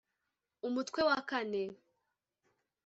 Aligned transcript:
umutwe 0.67 0.99
wa 1.07 1.17
kane 1.29 1.63